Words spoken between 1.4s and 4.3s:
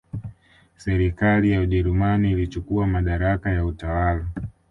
ya Ujerumani ilichukua madaraka ya utawala